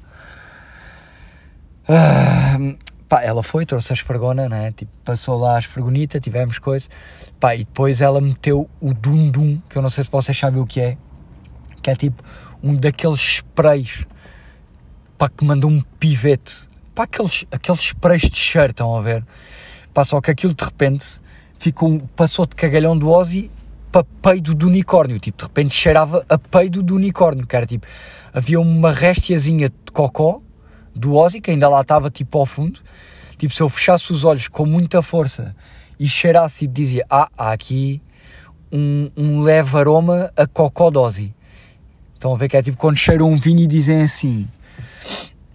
Uh, 1.88 2.76
pá, 3.08 3.22
ela 3.22 3.42
foi, 3.42 3.64
trouxe 3.64 3.92
a 3.92 3.94
esfregona, 3.94 4.48
né? 4.48 4.72
Tipo, 4.72 4.92
passou 5.04 5.38
lá 5.38 5.56
a 5.56 5.58
esfregonita, 5.58 6.20
tivemos 6.20 6.58
coisa. 6.58 6.86
Pá, 7.38 7.54
e 7.54 7.64
depois 7.64 8.00
ela 8.00 8.20
meteu 8.20 8.68
o 8.80 8.92
dum-dum, 8.92 9.60
que 9.68 9.76
eu 9.76 9.82
não 9.82 9.90
sei 9.90 10.04
se 10.04 10.10
vocês 10.10 10.36
sabem 10.36 10.60
o 10.60 10.66
que 10.66 10.80
é. 10.80 10.96
Que 11.82 11.90
é 11.90 11.96
tipo 11.96 12.22
um 12.62 12.74
daqueles 12.74 13.20
sprays, 13.20 14.06
pá, 15.16 15.28
que 15.28 15.44
manda 15.44 15.66
um 15.66 15.80
pivete. 15.98 16.68
Pá, 16.94 17.04
aqueles, 17.04 17.46
aqueles 17.50 17.80
sprays 17.80 18.22
de 18.22 18.36
cheiro, 18.36 18.72
estão 18.72 18.94
a 18.94 19.00
ver? 19.00 19.24
Pá, 19.94 20.04
só 20.04 20.20
que 20.20 20.30
aquilo 20.30 20.52
de 20.52 20.64
repente 20.64 21.06
ficou, 21.58 22.00
passou 22.14 22.44
de 22.44 22.54
cagalhão 22.54 22.96
do 22.96 23.10
Ozzy 23.10 23.50
para 23.90 24.04
peido 24.22 24.54
do 24.54 24.66
unicórnio, 24.66 25.18
tipo, 25.18 25.38
de 25.38 25.44
repente 25.44 25.74
cheirava 25.74 26.24
a 26.28 26.38
peido 26.38 26.82
do 26.82 26.94
unicórnio, 26.94 27.46
que 27.46 27.56
era 27.56 27.66
tipo, 27.66 27.86
havia 28.32 28.60
uma 28.60 28.92
restiazinha 28.92 29.68
de 29.68 29.92
cocó 29.92 30.40
do 30.94 31.16
Ozzy, 31.16 31.40
que 31.40 31.50
ainda 31.50 31.68
lá 31.68 31.80
estava 31.80 32.10
tipo 32.10 32.38
ao 32.38 32.46
fundo, 32.46 32.80
tipo, 33.36 33.54
se 33.54 33.60
eu 33.60 33.68
fechasse 33.68 34.12
os 34.12 34.24
olhos 34.24 34.48
com 34.48 34.64
muita 34.64 35.02
força 35.02 35.54
e 35.98 36.08
cheirasse 36.08 36.60
tipo, 36.60 36.74
dizia, 36.74 37.04
ah, 37.10 37.28
há 37.36 37.52
aqui 37.52 38.00
um, 38.72 39.10
um 39.16 39.42
leve 39.42 39.76
aroma 39.76 40.32
a 40.36 40.46
cocó 40.46 40.90
de 40.90 40.98
Ozzy. 40.98 41.34
Estão 42.14 42.34
a 42.34 42.36
ver 42.36 42.48
que 42.48 42.56
é 42.56 42.62
tipo 42.62 42.76
quando 42.76 42.96
cheiram 42.96 43.30
um 43.30 43.38
vinho 43.38 43.60
e 43.60 43.66
dizem 43.66 44.02
assim, 44.02 44.46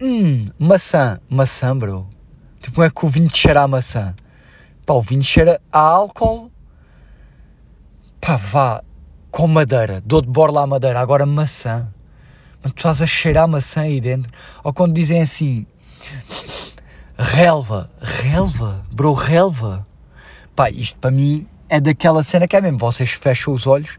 hum, 0.00 0.44
maçã, 0.58 1.18
maçã, 1.28 1.76
bro. 1.76 2.08
Tipo, 2.60 2.74
como 2.74 2.86
é 2.86 2.90
que 2.90 3.06
o 3.06 3.08
vinho 3.08 3.30
cheira 3.32 3.62
a 3.62 3.68
maçã? 3.68 4.14
Pá, 4.84 4.94
o 4.94 5.02
vinho 5.02 5.22
cheira 5.22 5.60
a 5.72 5.78
álcool 5.78 6.50
pá, 8.26 8.36
vá, 8.38 8.82
com 9.30 9.46
madeira, 9.46 10.02
dou 10.04 10.20
de 10.20 10.28
borla 10.28 10.64
à 10.64 10.66
madeira, 10.66 10.98
agora 10.98 11.24
maçã. 11.24 11.86
Mas 12.60 12.72
tu 12.72 12.78
estás 12.78 13.00
a 13.00 13.06
cheirar 13.06 13.46
maçã 13.46 13.82
aí 13.82 14.00
dentro. 14.00 14.32
Ou 14.64 14.72
quando 14.72 14.94
dizem 14.94 15.22
assim, 15.22 15.64
relva, 17.16 17.88
relva, 18.00 18.84
bro, 18.92 19.12
relva. 19.12 19.86
Pá, 20.56 20.68
isto 20.70 20.98
para 20.98 21.12
mim 21.12 21.46
é 21.68 21.80
daquela 21.80 22.24
cena 22.24 22.48
que 22.48 22.56
é 22.56 22.60
mesmo, 22.60 22.78
vocês 22.78 23.12
fecham 23.12 23.54
os 23.54 23.64
olhos, 23.64 23.96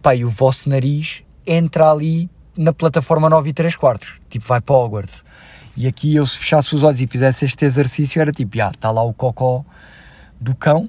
pá, 0.00 0.14
e 0.14 0.24
o 0.24 0.30
vosso 0.30 0.68
nariz 0.68 1.24
entra 1.44 1.90
ali 1.90 2.30
na 2.56 2.72
plataforma 2.72 3.28
9 3.28 3.50
e 3.50 3.52
3 3.52 3.74
quartos, 3.74 4.20
tipo 4.30 4.46
vai 4.46 4.60
para 4.60 4.76
Hogwarts. 4.76 5.24
E 5.76 5.88
aqui 5.88 6.14
eu 6.14 6.24
se 6.24 6.38
fechasse 6.38 6.76
os 6.76 6.84
olhos 6.84 7.00
e 7.00 7.08
fizesse 7.08 7.44
este 7.44 7.64
exercício 7.64 8.22
era 8.22 8.30
tipo, 8.30 8.56
já, 8.56 8.70
está 8.70 8.92
lá 8.92 9.02
o 9.02 9.12
cocó 9.12 9.64
do 10.40 10.54
cão, 10.54 10.88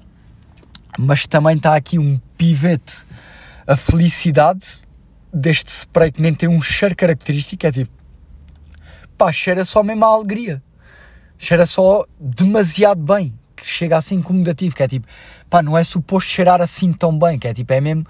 mas 1.00 1.26
também 1.26 1.56
está 1.56 1.76
aqui 1.76 1.98
um 1.98 2.20
pivete. 2.38 3.06
A 3.68 3.76
felicidade 3.76 4.82
deste 5.34 5.70
spray 5.70 6.12
que 6.12 6.22
nem 6.22 6.34
tem 6.34 6.48
um 6.48 6.62
cheiro 6.62 6.96
característico, 6.96 7.66
é 7.68 7.72
tipo, 7.72 7.92
pá, 9.18 9.32
cheira 9.32 9.66
só 9.66 9.84
mesmo 9.84 10.06
a 10.06 10.08
alegria, 10.08 10.64
cheira 11.38 11.66
só 11.66 12.06
demasiado 12.20 13.02
bem, 13.02 13.34
que 13.56 13.66
chega 13.66 13.98
a 13.98 14.02
ser 14.02 14.16
incomodativo, 14.16 14.76
que 14.76 14.84
é 14.84 14.88
tipo, 14.88 15.08
pá, 15.50 15.62
não 15.62 15.78
é 15.78 15.84
suposto 15.84 16.30
cheirar 16.30 16.62
assim 16.62 16.94
tão 16.94 17.18
bem, 17.18 17.38
que 17.38 17.48
é 17.48 17.54
tipo, 17.54 17.74
é 17.74 17.82
mesmo, 17.82 18.06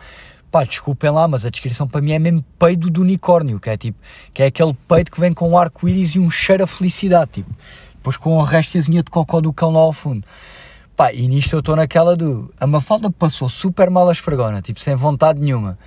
pá, 0.52 0.64
desculpem 0.64 1.10
lá, 1.10 1.28
mas 1.28 1.46
a 1.46 1.50
descrição 1.50 1.88
para 1.88 2.02
mim 2.02 2.12
é 2.12 2.20
mesmo 2.20 2.44
peido 2.60 2.90
do 2.90 3.02
unicórnio, 3.02 3.60
que 3.60 3.70
é 3.70 3.78
tipo, 3.78 3.98
que 4.34 4.44
é 4.44 4.48
aquele 4.48 4.76
peito 4.88 5.12
que 5.12 5.20
vem 5.20 5.34
com 5.34 5.50
um 5.50 5.58
arco-íris 5.58 6.16
e 6.16 6.20
um 6.20 6.30
cheiro 6.30 6.64
a 6.64 6.68
felicidade, 6.68 7.32
tipo, 7.34 7.52
depois 7.96 8.18
com 8.18 8.40
a 8.40 8.46
restazinha 8.46 9.02
de 9.02 9.10
cocó 9.10 9.42
do 9.42 9.52
cão 9.52 9.72
lá 9.72 9.80
ao 9.80 9.94
fundo. 9.94 10.28
Pá, 10.96 11.12
e 11.12 11.28
nisto 11.28 11.54
eu 11.54 11.60
estou 11.60 11.76
naquela 11.76 12.16
do. 12.16 12.54
A 12.60 12.66
Mafalda 12.66 13.12
passou 13.12 13.50
super 13.50 13.90
mal 13.90 14.08
a 14.08 14.14
esfregona, 14.14 14.62
tipo, 14.62 14.80
sem 14.80 14.96
vontade 14.96 15.40
nenhuma. 15.40 15.78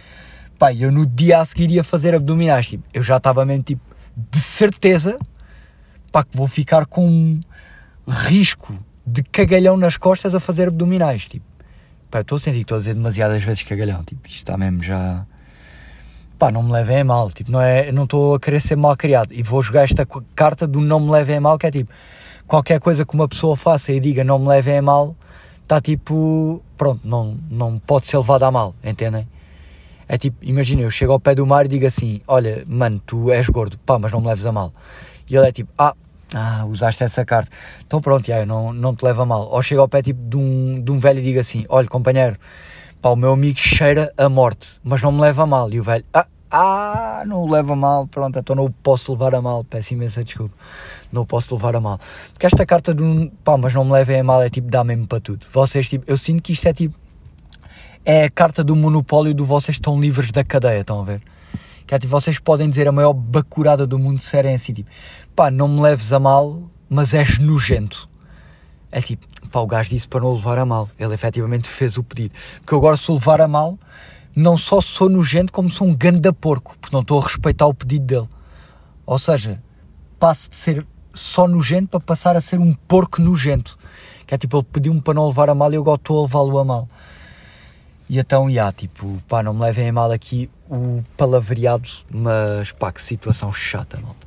Pá, 0.59 0.73
eu 0.73 0.93
no 0.93 1.07
dia 1.07 1.41
a 1.41 1.45
seguir 1.45 1.71
ia 1.71 1.83
fazer 1.83 2.15
abdominais, 2.15 2.69
tipo, 2.69 2.85
eu 2.93 3.03
já 3.03 3.17
estava 3.17 3.45
mesmo, 3.45 3.63
tipo, 3.63 3.81
de 4.15 4.41
certeza, 4.41 5.19
pá, 6.13 6.23
que 6.23 6.37
vou 6.37 6.47
ficar 6.47 6.85
com 6.85 7.09
um 7.09 7.41
risco 8.07 8.77
de 9.07 9.23
cagalhão 9.23 9.77
nas 9.77 9.97
costas 9.97 10.35
a 10.35 10.41
fazer 10.41 10.69
abdominais, 10.69 11.27
tipo. 11.27 11.47
Pá, 12.11 12.21
estou 12.21 12.37
a 12.37 12.41
sentir 12.41 12.59
que 12.59 12.63
estou 12.63 12.77
a 12.77 12.81
dizer 12.81 12.95
demasiadas 12.95 13.43
vezes 13.43 13.63
cagalhão, 13.63 14.03
tipo, 14.05 14.27
isto 14.27 14.39
está 14.39 14.59
mesmo 14.59 14.83
já. 14.83 15.25
Pá, 16.39 16.53
não 16.53 16.63
me 16.63 16.73
levem 16.73 17.01
a 17.01 17.05
mal, 17.05 17.31
tipo, 17.31 17.51
não 17.51 17.63
é, 17.63 17.91
não 17.93 18.05
estou 18.05 18.35
a 18.35 18.41
querer 18.41 18.61
ser 18.61 18.77
mal 18.77 18.95
criado. 18.95 19.33
E 19.33 19.43
vou 19.43 19.63
jogar 19.63 19.85
esta 19.85 20.07
carta 20.35 20.67
do 20.67 20.83
não 20.83 21.01
me 21.01 21.11
levem 21.11 21.37
a 21.37 21.41
mal, 21.41 21.59
que 21.59 21.67
é 21.67 21.71
tipo, 21.71 21.91
qualquer 22.49 22.81
coisa 22.81 23.05
que 23.05 23.15
uma 23.15 23.29
pessoa 23.29 23.57
faça 23.57 23.93
e 23.93 24.01
diga 24.01 24.25
não 24.25 24.39
me 24.39 24.49
levem 24.49 24.79
a 24.79 24.83
mal, 24.83 25.15
está 25.63 25.81
tipo, 25.81 26.63
pronto, 26.77 27.07
não, 27.07 27.39
não 27.51 27.79
pode 27.79 28.09
ser 28.09 28.17
levado 28.17 28.43
a 28.45 28.51
mal, 28.51 28.75
entendem? 28.83 29.29
É 30.09 30.17
tipo, 30.17 30.39
imagina, 30.41 30.81
eu 30.81 30.91
chego 30.91 31.13
ao 31.13 31.21
pé 31.21 31.35
do 31.35 31.47
mar 31.47 31.67
e 31.67 31.69
digo 31.69 31.87
assim: 31.87 32.23
Olha, 32.27 32.65
mano, 32.67 32.99
tu 33.05 33.31
és 33.31 33.47
gordo, 33.51 33.79
pá, 33.85 33.99
mas 33.99 34.11
não 34.11 34.23
me 34.23 34.29
leves 34.29 34.47
a 34.47 34.51
mal. 34.51 34.73
E 35.29 35.37
ele 35.37 35.47
é 35.47 35.53
tipo: 35.53 35.71
Ah, 35.77 35.95
ah 36.35 36.65
usaste 36.65 37.05
essa 37.05 37.27
carta, 37.27 37.55
então 37.87 38.01
pronto, 38.01 38.27
já, 38.27 38.47
não, 38.47 38.73
não 38.73 38.97
te 38.97 39.05
levo 39.05 39.21
a 39.21 39.27
mal. 39.27 39.47
Ou 39.51 39.63
chego 39.63 39.83
ao 39.83 39.89
pé 39.89 40.01
tipo, 40.01 40.19
de, 40.27 40.39
um, 40.39 40.81
de 40.83 40.91
um 40.91 40.99
velho 40.99 41.19
e 41.19 41.23
digo 41.23 41.41
assim: 41.41 41.67
Olha, 41.69 41.87
companheiro, 41.87 42.39
pá, 43.03 43.11
o 43.11 43.17
meu 43.17 43.33
amigo 43.33 43.59
cheira 43.59 44.11
a 44.17 44.31
morte, 44.31 44.81
mas 44.83 45.03
não 45.03 45.13
me 45.13 45.21
leva 45.21 45.43
a 45.43 45.47
mal. 45.47 45.71
E 45.71 45.79
o 45.79 45.85
velho: 45.85 46.07
Ah, 46.15 46.27
ah, 46.51 47.23
não 47.27 47.43
o 47.43 47.51
leva 47.51 47.73
a 47.73 47.77
mal, 47.77 48.07
pronto, 48.07 48.39
então 48.39 48.57
não 48.57 48.65
o 48.65 48.71
posso 48.71 49.13
levar 49.13 49.35
a 49.35 49.43
mal, 49.43 49.65
peço 49.65 49.95
imensa 49.95 50.25
desculpa 50.25 50.55
não 51.13 51.25
posso 51.25 51.55
levar 51.55 51.75
a 51.77 51.81
mal. 51.81 51.99
Porque 52.33 52.47
esta 52.47 52.65
carta 52.65 52.95
do 52.95 53.31
pá, 53.43 53.57
mas 53.57 53.75
não 53.75 53.85
me 53.85 53.93
levem 53.93 54.21
a 54.21 54.25
mal 54.25 54.43
é 54.43 54.51
tipo, 54.51 54.71
dá 54.71 54.85
mesmo 54.85 55.07
para 55.07 55.21
tudo. 55.21 55.47
Vocês, 55.53 55.89
tipo, 55.89 56.05
eu 56.07 56.17
sinto 56.17 56.43
que 56.43 56.53
isto 56.53 56.67
é 56.67 56.73
tipo, 56.73 56.95
é 58.05 58.25
a 58.25 58.31
carta 58.31 58.63
do 58.63 58.77
monopólio 58.77 59.35
do 59.35 59.45
vocês 59.45 59.77
estão 59.77 60.01
livres 60.01 60.31
da 60.31 60.45
cadeia, 60.45 60.81
estão 60.81 61.01
a 61.01 61.05
ver? 61.05 61.23
Que 61.87 61.95
é 61.95 61.99
tipo, 61.99 62.11
vocês 62.11 62.39
podem 62.39 62.69
dizer 62.69 62.87
a 62.87 62.93
maior 62.93 63.13
bacurada 63.13 63.87
do 63.87 63.99
mundo 63.99 64.23
serem 64.23 64.55
assim, 64.55 64.73
tipo, 64.73 64.91
pá, 65.35 65.51
não 65.51 65.69
me 65.69 65.81
leves 65.81 66.13
a 66.13 66.21
mal, 66.21 66.63
mas 66.89 67.15
és 67.15 67.39
nojento. 67.39 68.09
É 68.91 69.01
tipo, 69.01 69.27
pá, 69.51 69.61
o 69.61 69.67
gajo 69.67 69.91
disse 69.91 70.09
para 70.09 70.21
não 70.21 70.35
levar 70.35 70.59
a 70.59 70.65
mal. 70.65 70.89
Ele 70.99 71.15
efetivamente 71.15 71.69
fez 71.69 71.99
o 71.99 72.05
pedido. 72.05 72.35
Porque 72.61 72.75
eu 72.75 72.79
agora, 72.79 72.97
se 72.97 73.11
levar 73.13 73.41
a 73.41 73.49
mal, 73.49 73.79
não 74.39 74.57
só 74.57 74.81
sou 74.81 75.09
nojento, 75.09 75.53
como 75.53 75.69
sou 75.69 75.87
um 75.87 75.95
ganda 75.95 76.33
porco, 76.33 76.77
porque 76.81 76.95
não 76.95 77.03
estou 77.03 77.21
a 77.21 77.25
respeitar 77.25 77.67
o 77.67 77.75
pedido 77.75 78.07
dele. 78.07 78.29
Ou 79.05 79.19
seja, 79.19 79.61
passo 80.19 80.49
de 80.51 80.57
ser 80.57 80.87
só 81.13 81.49
nojento 81.49 81.89
para 81.89 82.01
passar 82.01 82.37
a 82.37 82.41
ser 82.41 82.61
um 82.61 82.73
porco 82.73 83.21
nojento. 83.21 83.77
Que 84.27 84.35
é 84.35 84.39
tipo, 84.39 84.57
ele 84.57 84.67
pediu-me 84.71 85.01
para 85.01 85.15
não 85.15 85.27
levar 85.27 85.51
a 85.51 85.55
mal 85.55 85.73
e 85.73 85.75
eu 85.75 85.83
agora 85.83 85.97
estou 85.97 86.21
a 86.21 86.23
levá-lo 86.23 86.59
a 86.59 86.65
mal. 86.65 86.89
E 88.09 88.19
então, 88.19 88.51
já, 88.51 88.71
tipo, 88.71 89.21
pá, 89.29 89.43
não 89.43 89.53
me 89.53 89.61
levem 89.61 89.89
a 89.89 89.93
mal 89.93 90.13
aqui 90.13 90.49
o 90.71 91.03
palavreado, 91.17 91.89
mas 92.09 92.71
pá, 92.71 92.93
que 92.93 93.03
situação 93.03 93.53
chata, 93.53 93.99
malta. 94.01 94.27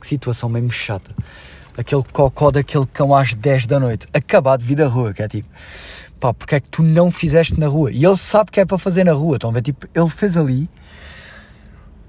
Que 0.00 0.06
situação 0.06 0.48
mesmo 0.48 0.70
chata. 0.70 1.10
Aquele 1.76 2.04
cocó 2.12 2.50
daquele 2.50 2.86
cão 2.86 3.14
às 3.14 3.34
10 3.34 3.66
da 3.66 3.80
noite, 3.80 4.06
acabado 4.12 4.60
de 4.60 4.66
vir 4.66 4.76
da 4.76 4.86
rua, 4.86 5.12
que 5.12 5.22
é 5.22 5.28
tipo, 5.28 5.48
pá, 6.20 6.34
porque 6.34 6.54
é 6.56 6.60
que 6.60 6.68
tu 6.68 6.82
não 6.82 7.10
fizeste 7.10 7.58
na 7.58 7.66
rua? 7.66 7.90
E 7.92 8.04
ele 8.04 8.16
sabe 8.16 8.50
que 8.50 8.60
é 8.60 8.64
para 8.64 8.78
fazer 8.78 9.04
na 9.04 9.12
rua, 9.12 9.36
estão 9.36 9.50
a 9.50 9.52
ver? 9.52 9.62
Tipo, 9.62 9.86
ele 9.94 10.08
fez 10.08 10.36
ali, 10.36 10.68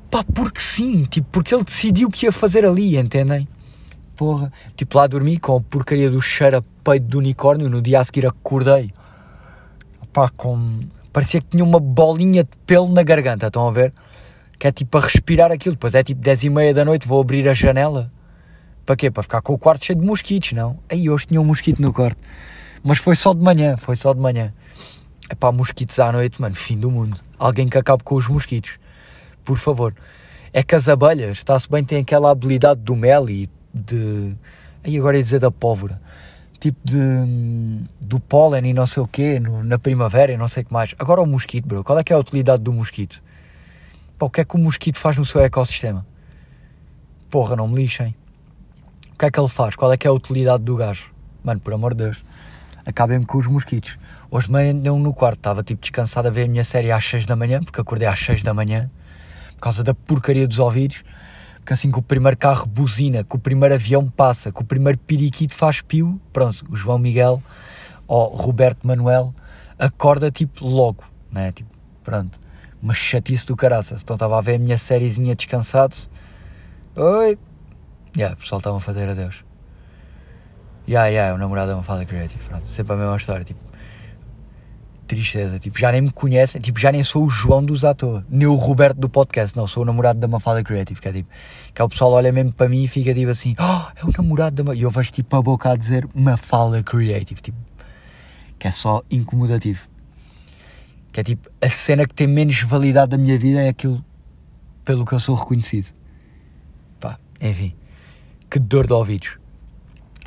pá, 0.10 0.24
porque 0.24 0.62
sim, 0.62 1.06
tipo, 1.06 1.28
porque 1.32 1.54
ele 1.54 1.64
decidiu 1.64 2.10
que 2.10 2.26
ia 2.26 2.32
fazer 2.32 2.66
ali, 2.66 2.98
entendem? 2.98 3.48
porra. 4.20 4.52
Tipo, 4.76 4.98
lá 4.98 5.08
dormi 5.08 5.40
com 5.40 5.56
a 5.56 5.62
porcaria 5.62 6.12
do 6.12 6.22
cheiro 6.22 6.58
a 6.58 6.64
peito 6.84 7.08
do 7.08 7.20
unicórnio. 7.20 7.70
No 7.70 7.82
dia 7.82 8.02
a 8.02 8.04
seguir 8.04 8.28
acordei. 8.28 8.92
Pá, 10.12 10.30
com. 10.36 10.82
Parecia 11.14 11.40
que 11.40 11.48
tinha 11.48 11.64
uma 11.64 11.80
bolinha 11.80 12.44
de 12.44 12.50
pelo 12.68 12.90
na 12.90 13.02
garganta, 13.02 13.48
estão 13.48 13.66
a 13.66 13.72
ver? 13.72 13.94
Que 14.60 14.68
é 14.68 14.72
tipo 14.74 14.98
a 14.98 15.02
respirar 15.02 15.52
aquilo. 15.54 15.76
Depois 15.76 15.96
é 15.96 16.04
tipo 16.04 16.22
10 16.22 16.44
e 16.44 16.50
meia 16.50 16.74
da 16.74 16.84
noite, 16.84 17.08
vou 17.08 17.22
abrir 17.22 17.48
a 17.48 17.54
janela. 17.54 18.12
Para 18.86 18.98
quê? 18.98 19.10
Para 19.10 19.24
ficar 19.24 19.42
com 19.42 19.54
o 19.54 19.58
quarto 19.58 19.86
cheio 19.86 19.98
de 19.98 20.06
mosquitos, 20.06 20.52
não? 20.52 20.78
Aí 20.90 21.10
hoje 21.10 21.28
tinha 21.28 21.40
um 21.40 21.46
mosquito 21.46 21.82
no 21.82 21.94
quarto. 21.94 22.18
Mas 22.84 22.98
foi 22.98 23.16
só 23.16 23.34
de 23.34 23.42
manhã, 23.42 23.78
foi 23.78 23.96
só 23.96 24.14
de 24.14 24.20
manhã. 24.20 24.54
É 25.30 25.36
pá, 25.36 25.52
mosquitos 25.52 26.00
à 26.00 26.12
noite, 26.12 26.42
mano, 26.42 26.56
fim 26.56 26.78
do 26.78 26.90
mundo. 26.90 27.20
Alguém 27.38 27.68
que 27.68 27.78
acabe 27.78 28.04
com 28.04 28.16
os 28.16 28.28
mosquitos. 28.28 28.80
Por 29.44 29.58
favor. 29.58 29.94
É 30.52 30.64
que 30.64 30.74
as 30.74 30.88
abelhas, 30.88 31.38
está-se 31.38 31.70
bem, 31.70 31.84
têm 31.84 32.00
aquela 32.02 32.32
habilidade 32.32 32.82
do 32.82 32.96
mel 32.96 33.30
e 33.30 33.50
de. 33.74 34.36
Aí 34.84 34.98
agora 34.98 35.18
ia 35.18 35.24
dizer 35.24 35.40
da 35.40 35.52
pólvora. 35.52 36.02
Tipo 36.60 36.80
de. 36.84 36.98
do 38.02 38.20
pólen 38.20 38.66
e 38.66 38.74
não 38.74 38.88
sei 38.88 39.04
o 39.04 39.08
quê, 39.08 39.40
no, 39.40 39.64
na 39.64 39.78
primavera 39.78 40.32
e 40.32 40.38
não 40.38 40.48
sei 40.48 40.64
o 40.64 40.66
que 40.66 40.74
mais. 40.74 40.96
Agora 40.98 41.22
o 41.22 41.26
mosquito, 41.28 41.68
bro. 41.68 41.84
Qual 41.84 42.00
é 42.00 42.04
que 42.04 42.12
é 42.12 42.16
a 42.16 42.20
utilidade 42.20 42.64
do 42.64 42.74
mosquito? 42.74 43.22
Pá, 44.18 44.26
o 44.26 44.30
que 44.30 44.42
é 44.42 44.46
que 44.46 44.56
o 44.56 44.60
mosquito 44.60 44.98
faz 44.98 45.16
no 45.16 45.26
seu 45.26 45.42
ecossistema? 45.42 46.06
Porra, 47.30 47.56
não 47.56 47.68
me 47.68 47.76
lixem. 47.76 48.16
O 49.14 49.18
que 49.20 49.26
é 49.26 49.32
que 49.32 49.40
ele 49.40 49.50
faz? 49.50 49.76
Qual 49.76 49.94
é 49.94 49.98
que 49.98 50.08
é 50.08 50.10
a 50.10 50.14
utilidade 50.14 50.64
do 50.64 50.76
gajo? 50.76 51.12
Mano, 51.44 51.60
por 51.60 51.74
amor 51.74 51.94
de 51.94 52.06
Deus. 52.06 52.24
Acabem-me 52.86 53.26
com 53.26 53.38
os 53.38 53.48
mosquitos. 53.48 53.98
Hoje 54.32 54.48
de 54.48 54.52
manhã 54.52 54.76
deu 54.76 54.98
no 54.98 55.14
quarto, 55.14 55.38
estava 55.38 55.64
tipo 55.64 55.82
descansado 55.82 56.28
a 56.28 56.32
ver 56.32 56.44
a 56.44 56.48
minha 56.48 56.64
série 56.64 56.92
às 56.92 57.04
6 57.06 57.26
da 57.26 57.36
manhã, 57.36 57.62
porque 57.62 57.80
acordei 57.82 58.08
às 58.08 58.20
6 58.20 58.44
da 58.44 58.54
manhã. 58.54 58.90
por 59.56 59.62
causa 59.62 59.84
da 59.84 59.94
porcaria 59.94 60.48
dos 60.48 60.58
ouvidos, 60.58 61.04
que 61.66 61.74
assim 61.74 61.92
que 61.92 62.00
o 62.00 62.02
primeiro 62.02 62.38
carro 62.38 62.66
buzina, 62.66 63.24
que 63.24 63.36
o 63.36 63.40
primeiro 63.40 63.76
avião 63.76 64.10
passa, 64.10 64.52
que 64.52 64.62
o 64.62 64.64
primeiro 64.64 64.98
periquito 65.00 65.54
faz 65.54 65.82
pio, 65.82 66.20
pronto, 66.32 66.66
o 66.70 66.76
João 66.76 66.98
Miguel 66.98 67.44
ou 68.08 68.36
Roberto 68.36 68.88
Manuel 68.88 69.34
acorda 69.78 70.32
tipo 70.32 70.66
logo, 70.66 71.04
né? 71.32 71.52
Tipo, 71.52 71.70
pronto, 72.04 72.40
uma 72.82 72.94
chatice 72.94 73.46
do 73.46 73.56
caraças. 73.56 74.02
Então 74.02 74.16
estava 74.16 74.38
a 74.38 74.42
ver 74.42 74.56
a 74.56 74.60
minha 74.60 74.78
sériezinha 74.78 75.36
descansado. 75.36 75.96
Oi! 76.96 77.38
Yeah, 78.16 78.36
o 78.36 78.40
pessoal 78.40 78.60
estava 78.60 78.78
a 78.78 78.82
fazer 78.82 79.08
adeus. 79.10 79.49
Yeah, 80.90 81.08
yeah, 81.10 81.36
o 81.36 81.38
namorado 81.38 81.72
é 81.72 81.76
uma 81.76 81.84
fala 81.84 82.04
creative, 82.04 82.44
pronto, 82.46 82.68
sempre 82.68 82.94
a 82.94 82.96
mesma 82.96 83.16
história, 83.16 83.46
tipo, 83.46 83.60
tristeza, 85.06 85.60
tipo, 85.60 85.78
já 85.78 85.92
nem 85.92 86.02
me 86.02 86.12
conhecem, 86.12 86.60
tipo, 86.60 86.80
já 86.80 86.92
nem 86.92 87.04
sou 87.04 87.26
o 87.26 87.30
João 87.30 87.64
dos 87.64 87.86
atores, 87.86 88.26
nem 88.28 88.48
o 88.48 88.56
Roberto 88.56 88.98
do 88.98 89.08
podcast, 89.08 89.56
não, 89.56 89.68
sou 89.68 89.84
o 89.84 89.86
namorado 89.86 90.20
da 90.20 90.28
Mafalda 90.28 90.64
Creative, 90.64 91.00
que 91.00 91.08
é 91.08 91.14
tipo, 91.14 91.30
que 91.76 91.80
é 91.80 91.86
o 91.86 91.90
pessoal 91.90 92.14
olha 92.14 92.32
mesmo 92.32 92.52
para 92.52 92.68
mim 92.68 92.86
e 92.86 92.88
fica 92.88 93.14
tipo 93.14 93.30
assim, 93.30 93.56
oh, 93.60 93.92
é 93.96 94.04
o 94.04 94.12
namorado 94.18 94.56
da 94.56 94.64
Mafalda, 94.64 94.80
e 94.80 94.84
eu 94.84 94.90
vejo 94.90 95.12
tipo 95.12 95.36
a 95.36 95.42
boca 95.44 95.70
a 95.70 95.76
dizer 95.76 96.10
Mafalda 96.16 96.82
Creative, 96.82 97.40
tipo, 97.40 97.58
que 98.58 98.68
é 98.68 98.72
só 98.72 99.04
incomodativo. 99.12 99.88
Que 101.12 101.20
é 101.20 101.24
tipo, 101.24 101.52
a 101.62 101.70
cena 101.70 102.08
que 102.08 102.16
tem 102.16 102.26
menos 102.26 102.64
validade 102.64 103.12
da 103.12 103.18
minha 103.18 103.38
vida 103.38 103.62
é 103.62 103.70
aquilo 103.70 104.04
pelo 104.84 105.06
que 105.06 105.14
eu 105.14 105.20
sou 105.20 105.36
reconhecido. 105.36 105.94
Pá, 107.00 107.20
enfim, 107.40 107.76
que 108.50 108.58
dor 108.58 108.88
de 108.88 108.94
ouvidos. 108.94 109.39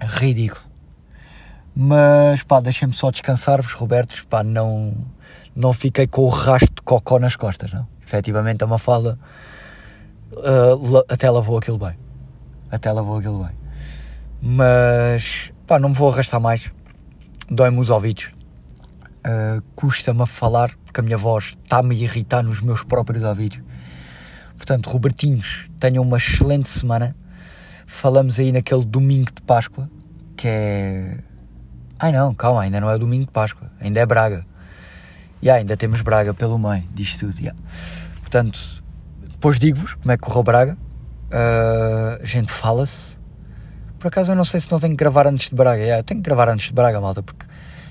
Ridículo. 0.00 0.64
Mas 1.74 2.42
pá, 2.42 2.60
deixem-me 2.60 2.92
só 2.92 3.10
descansar-vos, 3.10 3.72
Robertos. 3.72 4.20
Pá, 4.28 4.42
não, 4.42 4.94
não 5.54 5.72
fiquei 5.72 6.06
com 6.06 6.22
o 6.22 6.28
rastro 6.28 6.74
de 6.74 6.82
cocó 6.82 7.18
nas 7.18 7.36
costas, 7.36 7.72
não. 7.72 7.86
Efetivamente 8.04 8.62
é 8.62 8.66
uma 8.66 8.78
fala. 8.78 9.18
Uh, 10.32 11.04
até 11.08 11.30
lavou 11.30 11.56
aquilo 11.58 11.78
bem. 11.78 11.96
Até 12.70 12.92
lavou 12.92 13.18
aquilo 13.18 13.42
bem. 13.42 13.52
Mas 14.40 15.50
pá, 15.66 15.78
não 15.78 15.90
me 15.90 15.94
vou 15.94 16.10
arrastar 16.10 16.40
mais. 16.40 16.70
Dói-me 17.50 17.78
os 17.80 17.88
ouvidos. 17.88 18.30
Uh, 19.24 19.62
Custa-me 19.74 20.22
a 20.22 20.26
falar 20.26 20.74
porque 20.84 21.00
a 21.00 21.02
minha 21.02 21.16
voz 21.16 21.56
está-me 21.62 21.94
a 21.94 21.98
irritar 21.98 22.42
nos 22.42 22.60
meus 22.60 22.82
próprios 22.82 23.24
ouvidos. 23.24 23.60
Portanto, 24.56 24.90
Robertinhos, 24.90 25.70
tenham 25.80 26.04
uma 26.04 26.18
excelente 26.18 26.68
semana. 26.68 27.16
Falamos 27.92 28.40
aí 28.40 28.50
naquele 28.50 28.84
domingo 28.84 29.30
de 29.32 29.42
Páscoa, 29.42 29.88
que 30.34 30.48
é. 30.48 31.18
Ai 32.00 32.10
não, 32.10 32.34
calma, 32.34 32.62
ainda 32.62 32.80
não 32.80 32.90
é 32.90 32.98
domingo 32.98 33.26
de 33.26 33.30
Páscoa, 33.30 33.70
ainda 33.78 34.00
é 34.00 34.06
Braga. 34.06 34.44
E 35.40 35.46
yeah, 35.46 35.60
ainda 35.60 35.76
temos 35.76 36.00
Braga 36.00 36.34
pelo 36.34 36.58
meio 36.58 36.82
disto 36.94 37.26
tudo. 37.26 37.38
Yeah. 37.38 37.56
Portanto, 38.20 38.58
depois 39.30 39.58
digo-vos 39.58 39.94
como 39.94 40.10
é 40.10 40.16
que 40.16 40.22
correu 40.22 40.42
Braga. 40.42 40.76
Uh, 41.28 42.26
gente 42.26 42.50
fala-se. 42.50 43.16
Por 44.00 44.08
acaso 44.08 44.32
eu 44.32 44.36
não 44.36 44.44
sei 44.44 44.58
se 44.58 44.72
não 44.72 44.80
tenho 44.80 44.94
que 44.94 44.98
gravar 45.04 45.28
antes 45.28 45.50
de 45.50 45.54
Braga. 45.54 45.82
Yeah, 45.82 46.00
eu 46.00 46.02
tenho 46.02 46.20
que 46.20 46.24
gravar 46.24 46.48
antes 46.48 46.68
de 46.68 46.72
Braga, 46.72 47.00
malta, 47.00 47.22
porque 47.22 47.46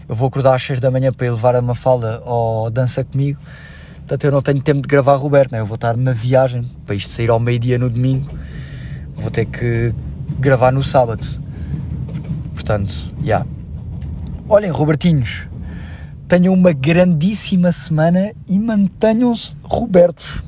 eu 0.09 0.15
vou 0.15 0.27
acordar 0.27 0.55
às 0.55 0.63
6 0.63 0.79
da 0.81 0.91
manhã 0.91 1.13
para 1.13 1.27
ir 1.27 1.31
levar 1.31 1.55
a 1.55 1.61
Mafalda 1.61 2.21
ou 2.25 2.69
dança 2.69 3.05
comigo. 3.05 3.39
Portanto, 3.99 4.23
eu 4.25 4.31
não 4.31 4.41
tenho 4.41 4.61
tempo 4.61 4.81
de 4.81 4.87
gravar 4.87 5.15
Roberto, 5.15 5.51
né? 5.53 5.59
eu 5.59 5.65
vou 5.65 5.75
estar 5.75 5.95
na 5.95 6.11
viagem 6.11 6.69
para 6.85 6.95
isto 6.95 7.13
sair 7.13 7.29
ao 7.29 7.39
meio-dia 7.39 7.77
no 7.77 7.89
domingo 7.89 8.35
vou 9.21 9.31
ter 9.31 9.45
que 9.45 9.93
gravar 10.39 10.71
no 10.71 10.83
sábado. 10.83 11.25
Portanto, 12.53 13.13
já. 13.19 13.23
Yeah. 13.23 13.45
Olhem, 14.49 14.71
Robertinhos, 14.71 15.47
tenham 16.27 16.53
uma 16.53 16.73
grandíssima 16.73 17.71
semana 17.71 18.33
e 18.47 18.59
mantenham-se 18.59 19.55
Robertos. 19.63 20.43